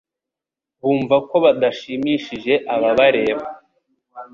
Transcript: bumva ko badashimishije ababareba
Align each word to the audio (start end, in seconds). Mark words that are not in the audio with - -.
bumva 0.81 1.15
ko 1.29 1.35
badashimishije 1.45 2.53
ababareba 2.73 3.45